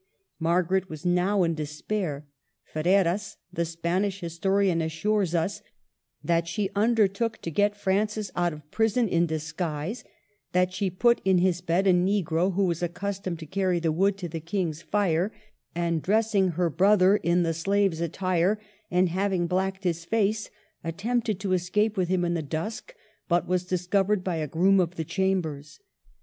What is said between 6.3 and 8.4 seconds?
she undertook to get Francis